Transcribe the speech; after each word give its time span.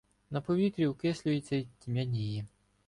На 0.31 0.41
повітрі 0.41 0.87
окислюється 0.87 1.55
й 1.55 1.67
тьмяніє. 1.79 2.45